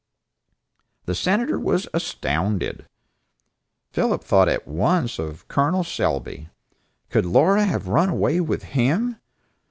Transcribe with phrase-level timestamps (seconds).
[1.05, 2.87] The Senator was astounded.
[3.91, 5.83] Philip thought at once of Col.
[5.83, 6.49] Selby.
[7.11, 9.17] Could Laura have run away with him?